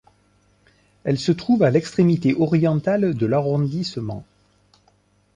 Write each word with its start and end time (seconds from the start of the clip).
Elle 1.03 1.19
se 1.19 1.31
trouve 1.31 1.61
à 1.61 1.69
l'extrémité 1.69 2.33
orientale 2.33 3.13
de 3.13 3.25
l'arrondissement. 3.27 4.25